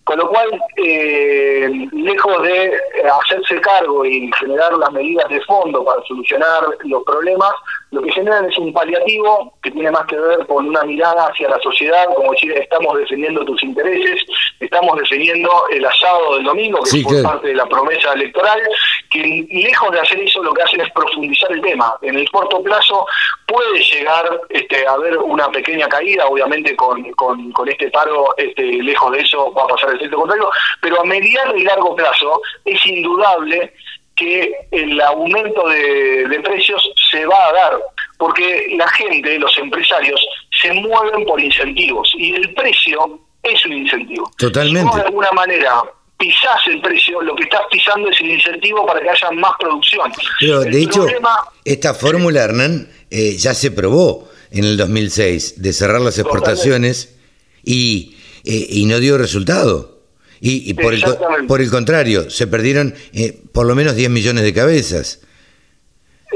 Con 0.05 0.19
lo 0.19 0.29
cual, 0.29 0.51
eh, 0.77 1.89
lejos 1.93 2.43
de 2.43 2.79
hacerse 3.11 3.59
cargo 3.63 4.05
y 4.05 4.31
generar 4.39 4.75
las 4.75 4.93
medidas 4.93 5.27
de 5.31 5.41
fondo 5.43 5.83
para 5.83 6.03
solucionar 6.03 6.63
los 6.85 7.03
problemas, 7.05 7.53
lo 7.95 8.03
que 8.03 8.11
generan 8.11 8.45
es 8.47 8.59
un 8.59 8.73
paliativo 8.73 9.55
que 9.63 9.71
tiene 9.71 9.91
más 9.93 10.05
que 10.07 10.17
ver 10.17 10.45
con 10.49 10.67
una 10.67 10.83
mirada 10.83 11.29
hacia 11.29 11.49
la 11.49 11.61
sociedad, 11.61 12.07
como 12.17 12.33
decir, 12.33 12.51
estamos 12.53 12.99
defendiendo 12.99 13.45
tus 13.45 13.63
intereses, 13.63 14.21
estamos 14.59 14.99
defendiendo 14.99 15.49
el 15.71 15.85
asado 15.85 16.35
del 16.35 16.45
domingo, 16.45 16.81
que 16.83 16.99
es 16.99 17.23
parte 17.23 17.49
de 17.49 17.55
la 17.55 17.67
promesa 17.67 18.13
electoral, 18.13 18.61
que 19.11 19.47
lejos 19.49 19.93
de 19.93 20.01
hacer 20.01 20.21
eso 20.21 20.43
lo 20.43 20.53
que 20.53 20.63
hacen 20.63 20.81
es 20.81 20.91
profundizar 20.91 21.53
el 21.53 21.61
tema. 21.61 21.97
En 22.03 22.19
el 22.19 22.29
corto 22.31 22.61
plazo 22.65 23.07
puede 23.47 23.79
llegar 23.79 24.41
este, 24.49 24.85
a 24.89 24.93
haber 24.93 25.17
una 25.19 25.49
pequeña 25.51 25.89
caída, 25.89 26.27
obviamente 26.27 26.75
con, 26.75 27.13
con, 27.13 27.69
este 27.69 27.91
paro, 27.91 28.35
este, 28.37 28.65
lejos 28.65 29.13
de 29.13 29.21
eso 29.21 29.53
va 29.53 29.63
a 29.63 29.69
pasar 29.69 29.91
el 29.91 29.97
efecto 29.97 30.17
contrario, 30.17 30.51
pero 30.81 31.01
a 31.01 31.05
mediano 31.05 31.57
y 31.57 31.63
largo 31.63 31.95
plazo 31.95 32.43
es 32.65 32.85
indudable 32.87 33.73
que 34.17 34.53
el 34.71 35.01
aumento 35.01 35.69
de, 35.69 36.27
de, 36.29 36.41
precios 36.41 36.83
se 37.11 37.27
va 37.27 37.49
a 37.49 37.53
dar, 37.53 37.79
porque 38.19 38.69
la 38.77 38.89
gente, 38.89 39.39
los 39.39 39.57
empresarios, 39.59 40.25
se 40.61 40.73
mueven 40.73 41.25
por 41.27 41.41
incentivos 41.41 42.13
y 42.17 42.35
el 42.35 42.55
precio 42.55 43.21
es 43.43 43.67
un 43.67 43.73
incentivo. 43.73 44.31
Totalmente. 44.39 44.91
Si 44.91 44.99
de 44.99 45.05
alguna 45.05 45.31
manera 45.33 45.83
pisás 46.17 46.61
el 46.69 46.81
precio, 46.81 47.21
lo 47.21 47.35
que 47.35 47.45
estás 47.45 47.63
pisando 47.71 48.09
es 48.09 48.21
el 48.21 48.31
incentivo 48.31 48.87
para 48.87 49.01
que 49.01 49.11
haya 49.11 49.31
más 49.33 49.53
producción. 49.59 50.13
Pero 50.41 50.61
de 50.61 50.83
hecho, 50.83 51.07
esta 51.65 51.95
fórmula, 51.95 52.45
Hernán, 52.45 52.89
eh, 53.11 53.37
ya 53.37 53.55
se 53.55 53.71
probó 53.71 54.29
en 54.51 54.65
el 54.65 54.77
2006 54.77 55.61
de 55.63 55.73
cerrar 55.73 56.01
las 56.01 56.19
exportaciones 56.19 57.17
y, 57.65 58.17
eh, 58.45 58.67
y 58.71 58.87
no 58.87 59.01
dio 59.01 59.19
resultado. 59.19 59.94
Y, 60.47 60.75
por, 60.75 60.93
el, 60.93 61.03
por 61.49 61.63
el 61.63 61.71
contrario, 61.71 62.29
se 62.29 62.47
perdieron 62.47 62.95
eh, 63.15 63.41
por 63.53 63.65
lo 63.65 63.75
menos 63.75 63.97
10 63.97 64.11
millones 64.11 64.45
de 64.45 64.53
cabezas. 64.53 65.21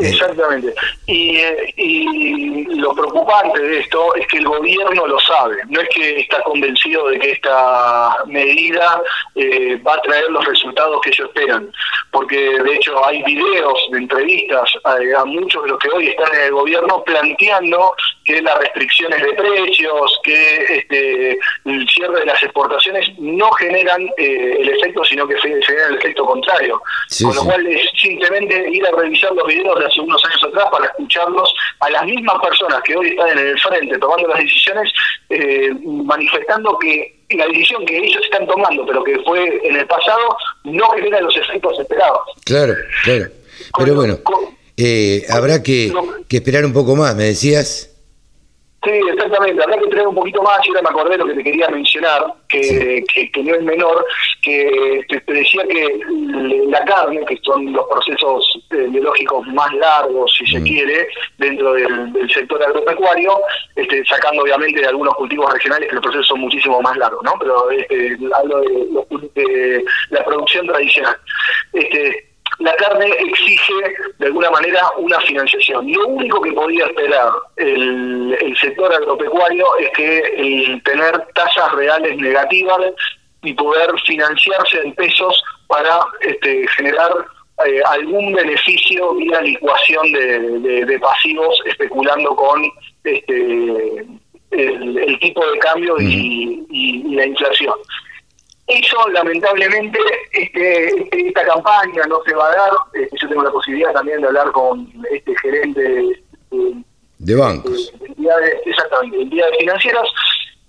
Exactamente. 0.00 0.75
Y, 1.07 1.37
eh, 1.37 1.75
y, 1.76 2.64
lo 2.76 2.95
preocupante 2.95 3.61
de 3.61 3.81
esto 3.81 4.14
es 4.14 4.26
que 4.28 4.38
el 4.38 4.47
gobierno 4.47 5.07
lo 5.07 5.19
sabe, 5.21 5.57
no 5.69 5.81
es 5.81 5.88
que 5.88 6.21
está 6.21 6.40
convencido 6.43 7.09
de 7.09 7.19
que 7.19 7.33
esta 7.33 8.17
medida 8.26 9.02
eh, 9.35 9.76
va 9.87 9.95
a 9.95 10.02
traer 10.02 10.31
los 10.31 10.45
resultados 10.45 11.00
que 11.00 11.11
ellos 11.11 11.28
esperan, 11.28 11.73
porque 12.11 12.37
de 12.37 12.75
hecho 12.75 13.05
hay 13.05 13.23
videos 13.25 13.78
de 13.90 13.99
entrevistas 13.99 14.71
a, 14.85 15.25
muchos 15.25 15.64
de 15.64 15.71
los 15.71 15.78
que 15.78 15.88
hoy 15.90 16.09
están 16.09 16.33
en 16.35 16.43
el 16.43 16.52
gobierno 16.52 17.02
planteando 17.05 17.95
que 18.25 18.40
las 18.43 18.59
restricciones 18.59 19.23
de 19.23 19.33
precios, 19.33 20.21
que 20.23 20.78
este, 20.78 21.38
el 21.64 21.88
cierre 21.88 22.21
de 22.21 22.26
las 22.26 22.43
exportaciones 22.43 23.11
no 23.19 23.50
generan 23.52 24.02
eh, 24.17 24.59
el 24.61 24.69
efecto, 24.69 25.05
sino 25.05 25.26
que 25.26 25.37
generan 25.38 25.93
el 25.93 25.99
efecto 25.99 26.25
contrario. 26.25 26.81
Con 27.23 27.35
lo 27.35 27.45
cual 27.45 27.67
es 27.67 27.90
simplemente 28.00 28.69
ir 28.71 28.87
a 28.87 28.90
revisar 28.93 29.33
los 29.33 29.47
videos 29.47 29.78
de 29.78 29.87
hace 29.88 30.00
unos 30.00 30.25
años 30.25 30.45
atrás 30.45 30.66
para 30.71 30.87
escucharlos 30.87 31.52
a 31.80 31.90
las 31.90 32.04
mismas 32.04 32.37
personas 32.42 32.80
que 32.83 32.97
hoy 32.97 33.09
están 33.09 33.28
en 33.30 33.38
el 33.38 33.61
frente 33.61 33.99
tomando 33.99 34.28
las 34.28 34.38
decisiones, 34.38 34.92
eh, 35.30 35.71
manifestando 35.85 36.78
que 36.78 37.16
la 37.30 37.47
decisión 37.47 37.85
que 37.85 37.99
ellos 37.99 38.23
están 38.25 38.47
tomando, 38.47 38.87
pero 38.87 39.02
que 39.04 39.18
fue 39.21 39.61
en 39.64 39.76
el 39.76 39.87
pasado, 39.87 40.37
no 40.64 40.88
genera 40.90 41.21
los 41.21 41.37
efectos 41.37 41.78
esperados. 41.78 42.21
Claro, 42.45 42.75
claro. 43.04 43.26
Pero 43.76 43.95
bueno, 43.95 44.18
eh, 44.76 45.25
habrá 45.30 45.62
que, 45.62 45.92
que 46.28 46.37
esperar 46.37 46.64
un 46.64 46.73
poco 46.73 46.97
más, 46.97 47.14
me 47.14 47.25
decías. 47.25 47.88
Sí, 48.85 48.93
exactamente. 49.13 49.63
Habrá 49.63 49.77
que 49.77 49.89
tener 49.89 50.07
un 50.07 50.15
poquito 50.15 50.41
más. 50.43 50.65
Y 50.65 50.69
ahora 50.69 50.83
me 50.83 50.89
acordé 50.91 51.19
lo 51.19 51.27
que 51.27 51.35
te 51.35 51.45
quería 51.45 51.69
mencionar, 51.69 52.33
que, 52.49 53.03
que, 53.13 53.43
no 53.43 53.55
es 53.55 53.63
menor, 53.63 54.07
que 54.41 55.05
te, 55.09 55.33
decía 55.33 55.63
que 55.69 56.01
la 56.69 56.85
carne, 56.85 57.25
que 57.27 57.39
son 57.43 57.73
los 57.73 57.87
procesos 57.89 58.61
eh, 58.71 58.87
biológicos 58.89 59.47
más 59.49 59.73
largos, 59.75 60.33
si 60.39 60.47
se 60.47 60.61
mm. 60.61 60.65
quiere, 60.65 61.09
dentro 61.39 61.73
del, 61.73 62.31
sector 62.33 62.63
agropecuario, 62.63 63.41
este, 63.75 64.05
sacando 64.05 64.43
obviamente 64.43 64.81
de 64.81 64.87
algunos 64.87 65.15
cultivos 65.17 65.53
regionales 65.53 65.89
que 65.89 65.95
los 65.97 66.03
procesos 66.03 66.29
son 66.29 66.41
muchísimo 66.41 66.81
más 66.81 66.97
largos, 66.97 67.23
¿no? 67.25 67.35
Pero 67.41 67.71
este, 67.71 68.17
hablo 68.33 68.61
de, 68.61 69.43
de 69.43 69.85
la 70.11 70.25
producción 70.25 70.67
tradicional. 70.69 71.17
Este, 71.73 72.28
la 72.59 72.75
carne 72.75 73.07
exige 73.21 73.75
de 74.19 74.27
alguna 74.27 74.50
manera 74.50 74.81
una 74.97 75.21
financiación. 75.21 75.91
Lo 75.93 76.07
único 76.09 76.41
que 76.41 76.53
podía 76.53 76.87
esperar 76.87 77.31
el, 77.57 78.57
sector 78.61 78.93
agropecuario 78.93 79.65
es 79.79 79.91
que 79.91 80.19
el 80.19 80.83
tener 80.83 81.27
tasas 81.35 81.73
reales 81.73 82.17
negativas 82.17 82.81
y 83.43 83.55
poder 83.55 83.91
financiarse 84.05 84.81
en 84.81 84.93
pesos 84.95 85.41
para 85.69 86.00
este, 86.21 86.67
generar 86.77 87.12
eh, 87.65 87.81
algún 87.87 88.33
beneficio 88.33 89.15
vía 89.15 89.41
licuación 89.41 90.11
de, 90.12 90.99
pasivos 91.00 91.62
especulando 91.67 92.35
con 92.35 92.65
este, 93.05 94.07
el, 94.50 95.19
tipo 95.21 95.47
de 95.47 95.59
cambio 95.61 95.97
y 96.00 97.15
la 97.15 97.27
inflación. 97.27 97.75
Eso, 98.69 99.09
lamentablemente, 99.09 99.99
este, 100.33 101.29
esta 101.29 101.45
campaña 101.47 102.03
no 102.07 102.21
se 102.27 102.35
va 102.35 102.49
a 102.49 102.57
dar. 102.57 102.71
Este, 102.93 103.17
yo 103.21 103.29
tengo 103.29 103.43
la 103.43 103.51
posibilidad 103.51 103.93
también 103.93 104.21
de 104.21 104.27
hablar 104.27 104.53
con 104.53 104.93
este 105.11 105.35
gerente 105.41 106.23
de, 107.19 107.35
bancos. 107.35 107.93
De, 107.99 108.61
exactamente, 108.67 109.17
de 109.17 109.23
entidades 109.23 109.57
financieras. 109.59 110.09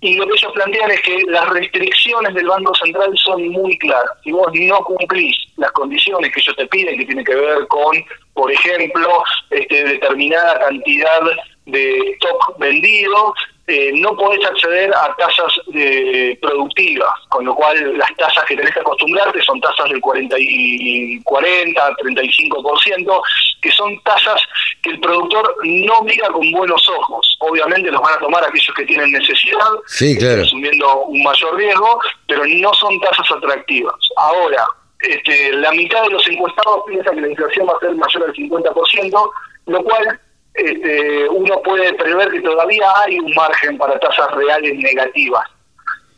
Y 0.02 0.14
lo 0.14 0.26
que 0.26 0.32
ellos 0.32 0.52
plantean 0.54 0.90
es 0.90 1.02
que 1.02 1.22
las 1.28 1.46
restricciones 1.50 2.32
del 2.32 2.46
Banco 2.46 2.74
Central 2.76 3.12
son 3.18 3.46
muy 3.48 3.76
claras. 3.76 4.10
Si 4.24 4.32
vos 4.32 4.50
no 4.54 4.82
cumplís 4.84 5.36
las 5.58 5.70
condiciones 5.72 6.32
que 6.32 6.40
ellos 6.40 6.56
te 6.56 6.66
piden, 6.68 6.98
que 6.98 7.04
tienen 7.04 7.24
que 7.24 7.34
ver 7.34 7.66
con, 7.68 8.02
por 8.32 8.50
ejemplo, 8.50 9.22
este, 9.50 9.84
determinada 9.84 10.58
cantidad 10.58 11.20
de 11.66 11.98
stock 12.12 12.58
vendido, 12.58 13.34
eh, 13.70 13.92
no 13.94 14.16
podés 14.16 14.44
acceder 14.44 14.92
a 14.92 15.14
tasas 15.16 15.60
de 15.68 16.36
productivas, 16.42 17.12
con 17.28 17.44
lo 17.44 17.54
cual 17.54 17.96
las 17.96 18.12
tasas 18.16 18.44
que 18.44 18.56
tenés 18.56 18.74
que 18.74 18.80
acostumbrarte 18.80 19.40
son 19.42 19.60
tasas 19.60 19.88
del 19.90 20.00
40, 20.00 20.36
y 20.38 21.22
40 21.22 21.96
35%, 21.96 23.22
que 23.62 23.70
son 23.70 24.00
tasas 24.02 24.42
que 24.82 24.90
el 24.90 25.00
productor 25.00 25.54
no 25.62 26.02
mira 26.02 26.28
con 26.28 26.50
buenos 26.50 26.88
ojos. 26.88 27.36
Obviamente 27.40 27.90
los 27.90 28.00
van 28.00 28.14
a 28.14 28.18
tomar 28.18 28.44
aquellos 28.44 28.74
que 28.74 28.86
tienen 28.86 29.12
necesidad, 29.12 29.68
sí, 29.86 30.18
asumiendo 30.18 31.02
un 31.04 31.22
mayor 31.22 31.56
riesgo, 31.56 32.00
pero 32.26 32.44
no 32.44 32.74
son 32.74 32.98
tasas 33.00 33.30
atractivas. 33.30 33.94
Ahora, 34.16 34.66
este, 35.00 35.52
la 35.52 35.70
mitad 35.72 36.02
de 36.02 36.10
los 36.10 36.26
encuestados 36.26 36.82
piensa 36.88 37.12
que 37.12 37.20
la 37.20 37.28
inflación 37.28 37.68
va 37.68 37.74
a 37.76 37.80
ser 37.80 37.94
mayor 37.94 38.24
al 38.24 38.34
50%, 38.34 39.30
lo 39.66 39.84
cual 39.84 40.20
este, 40.54 41.28
uno 41.28 41.60
puede 41.62 41.92
prever 41.94 42.30
que 42.30 42.40
todavía 42.40 42.86
hay 43.04 43.18
un 43.18 43.32
margen 43.34 43.78
para 43.78 43.98
tasas 43.98 44.30
reales 44.32 44.76
negativas. 44.76 45.44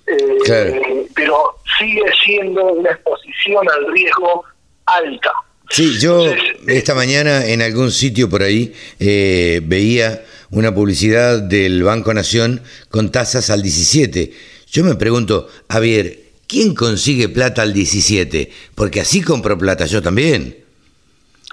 Eh, 0.07 1.07
pero 1.15 1.59
sigue 1.79 2.03
siendo 2.25 2.65
una 2.65 2.91
exposición 2.91 3.67
al 3.71 3.93
riesgo 3.93 4.45
alta. 4.87 5.33
Sí, 5.71 5.99
yo 5.99 6.27
esta 6.67 6.95
mañana 6.95 7.47
en 7.47 7.63
algún 7.63 7.91
sitio 7.91 8.29
por 8.29 8.43
ahí 8.43 8.75
eh, 8.99 9.61
veía 9.63 10.23
una 10.51 10.75
publicidad 10.75 11.41
del 11.41 11.83
Banco 11.83 12.13
Nación 12.13 12.63
con 12.91 13.11
tasas 13.11 13.49
al 13.49 13.63
17. 13.63 14.33
Yo 14.71 14.85
me 14.85 14.97
pregunto, 14.97 15.49
a 15.69 15.79
ver, 15.79 16.19
¿quién 16.47 16.75
consigue 16.75 17.29
plata 17.29 17.63
al 17.63 17.73
17? 17.73 18.51
Porque 18.75 19.01
así 19.01 19.23
compro 19.23 19.57
plata 19.57 19.87
yo 19.87 20.03
también. 20.03 20.62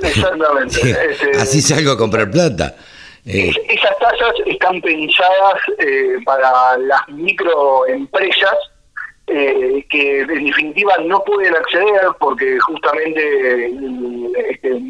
Exactamente. 0.01 0.79
Este, 1.09 1.31
así 1.37 1.61
salgo 1.61 1.91
a 1.91 1.97
comprar 1.97 2.29
plata. 2.29 2.75
Eh, 3.25 3.51
esas 3.67 3.97
tasas 3.99 4.33
están 4.45 4.81
pensadas 4.81 5.59
eh, 5.77 6.17
para 6.25 6.77
las 6.77 7.07
microempresas 7.09 8.55
eh, 9.27 9.85
que 9.89 10.21
en 10.21 10.45
definitiva 10.45 10.95
no 11.05 11.23
pueden 11.23 11.55
acceder 11.55 12.07
porque 12.19 12.57
justamente 12.59 13.71
este, 14.33 14.81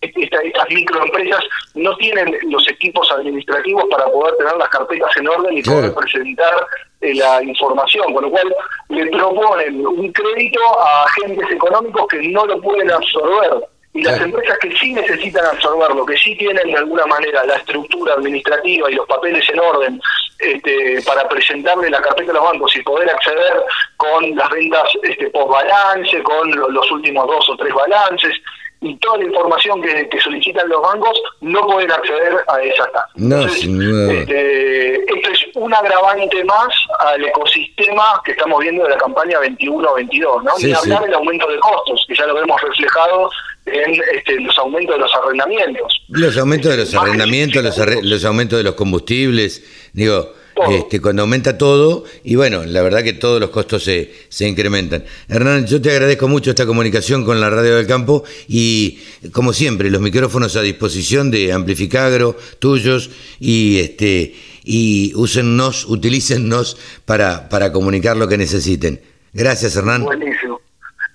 estas 0.00 0.70
microempresas 0.70 1.44
no 1.74 1.94
tienen 1.96 2.38
los 2.48 2.66
equipos 2.70 3.10
administrativos 3.10 3.84
para 3.90 4.06
poder 4.06 4.34
tener 4.36 4.56
las 4.56 4.68
carpetas 4.70 5.14
en 5.16 5.28
orden 5.28 5.58
y 5.58 5.62
poder 5.62 5.94
presentar 5.94 6.66
eh, 7.02 7.14
la 7.14 7.42
información, 7.42 8.14
con 8.14 8.24
lo 8.24 8.30
cual 8.30 8.54
le 8.88 9.06
proponen 9.08 9.86
un 9.86 10.12
crédito 10.12 10.60
a 10.80 11.04
agentes 11.04 11.50
económicos 11.50 12.06
que 12.08 12.28
no 12.28 12.46
lo 12.46 12.60
pueden 12.60 12.90
absorber 12.90 13.68
y 13.96 14.02
las 14.02 14.20
empresas 14.20 14.58
que 14.58 14.76
sí 14.76 14.92
necesitan 14.92 15.46
absorberlo, 15.46 16.04
que 16.04 16.16
sí 16.16 16.36
tienen 16.36 16.66
de 16.66 16.76
alguna 16.76 17.06
manera 17.06 17.44
la 17.44 17.56
estructura 17.56 18.14
administrativa 18.14 18.90
y 18.90 18.94
los 18.94 19.06
papeles 19.06 19.48
en 19.48 19.58
orden 19.58 20.00
este, 20.38 21.00
para 21.06 21.26
presentarle 21.28 21.88
la 21.88 22.02
carpeta 22.02 22.30
a 22.32 22.34
los 22.34 22.44
bancos 22.44 22.76
y 22.76 22.82
poder 22.82 23.08
acceder 23.08 23.64
con 23.96 24.36
las 24.36 24.50
ventas 24.50 24.88
este, 25.02 25.30
post 25.30 25.50
balance, 25.50 26.22
con 26.22 26.50
los 26.50 26.90
últimos 26.90 27.26
dos 27.26 27.48
o 27.48 27.56
tres 27.56 27.72
balances 27.72 28.36
y 28.82 28.94
toda 28.96 29.18
la 29.18 29.24
información 29.24 29.80
que, 29.82 30.08
solicitan 30.20 30.68
los 30.68 30.82
bancos, 30.82 31.20
no 31.40 31.66
pueden 31.66 31.90
acceder 31.90 32.44
a 32.46 32.60
esa 32.60 32.84
tasa. 32.92 33.08
No, 33.14 33.40
este, 33.40 34.96
esto 34.96 35.30
es 35.30 35.46
un 35.54 35.72
agravante 35.72 36.44
más 36.44 36.68
al 36.98 37.24
ecosistema 37.24 38.20
que 38.24 38.32
estamos 38.32 38.60
viendo 38.60 38.84
de 38.84 38.90
la 38.90 38.98
campaña 38.98 39.40
21-22, 39.40 40.42
¿no? 40.42 40.52
Ni 40.58 40.72
hablar 40.72 41.02
del 41.02 41.14
aumento 41.14 41.48
de 41.48 41.58
costos, 41.58 42.04
que 42.06 42.14
ya 42.14 42.26
lo 42.26 42.34
vemos 42.34 42.60
reflejado 42.60 43.30
en 43.66 43.94
este, 44.14 44.40
los 44.40 44.56
aumentos 44.58 44.94
de 44.94 45.00
los 45.00 45.10
arrendamientos. 45.14 46.02
Los 46.08 46.36
aumentos 46.36 46.70
de 46.70 46.76
los 46.78 46.94
arrendamientos, 46.94 47.62
los, 47.62 48.04
los 48.04 48.24
aumentos 48.24 48.58
de 48.58 48.64
los 48.64 48.74
combustibles, 48.74 49.62
digo, 49.92 50.32
este, 50.70 51.00
cuando 51.00 51.22
aumenta 51.22 51.58
todo, 51.58 52.04
y 52.24 52.36
bueno, 52.36 52.64
la 52.64 52.82
verdad 52.82 53.02
que 53.02 53.12
todos 53.12 53.40
los 53.40 53.50
costos 53.50 53.84
se, 53.84 54.10
se 54.28 54.48
incrementan. 54.48 55.04
Hernán, 55.28 55.66
yo 55.66 55.82
te 55.82 55.90
agradezco 55.90 56.28
mucho 56.28 56.50
esta 56.50 56.64
comunicación 56.64 57.24
con 57.24 57.40
la 57.40 57.50
Radio 57.50 57.76
del 57.76 57.86
Campo 57.86 58.24
y, 58.48 59.00
como 59.32 59.52
siempre, 59.52 59.90
los 59.90 60.00
micrófonos 60.00 60.56
a 60.56 60.62
disposición 60.62 61.30
de 61.30 61.52
Amplificagro, 61.52 62.36
tuyos, 62.58 63.10
y 63.38 63.80
este 63.80 64.34
y 64.68 65.12
úsennos, 65.14 65.84
utilícennos 65.84 66.76
para, 67.04 67.48
para 67.48 67.70
comunicar 67.70 68.16
lo 68.16 68.26
que 68.26 68.36
necesiten. 68.36 69.00
Gracias, 69.32 69.76
Hernán. 69.76 70.02
Buenísimo. 70.02 70.60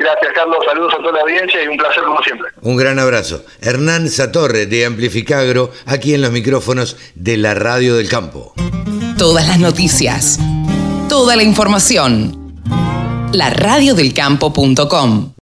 Gracias, 0.02 0.34
Carlos. 0.34 0.58
Saludos 0.66 0.94
a 0.94 0.98
toda 0.98 1.14
la 1.14 1.22
audiencia 1.22 1.64
y 1.64 1.68
un 1.68 1.78
placer 1.78 2.04
como 2.04 2.22
siempre. 2.24 2.50
Un 2.62 2.78
gran 2.78 3.00
abrazo. 3.00 3.44
Hernán 3.62 4.10
Satorre 4.10 4.66
de 4.66 4.86
Amplificagro, 4.86 5.72
aquí 5.86 6.14
en 6.14 6.22
los 6.22 6.32
micrófonos 6.32 6.98
de 7.16 7.38
la 7.38 7.54
Radio 7.54 7.96
del 7.96 8.10
Campo 8.10 8.54
todas 9.22 9.48
las 9.48 9.60
noticias, 9.60 10.40
toda 11.08 11.36
la 11.36 11.44
información. 11.44 12.56
La 13.32 13.52
radiodelcampo.com 13.52 15.34